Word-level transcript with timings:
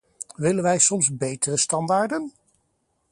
Willen 0.35 0.61
wij 0.63 0.79
soms 0.79 1.17
betere 1.17 1.57
standaarden? 1.57 2.33